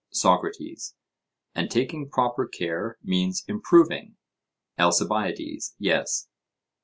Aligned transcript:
SOCRATES: 0.09 0.95
And 1.53 1.69
taking 1.69 2.09
proper 2.09 2.47
care 2.47 2.97
means 3.03 3.43
improving? 3.47 4.15
ALCIBIADES: 4.79 5.75
Yes. 5.77 6.27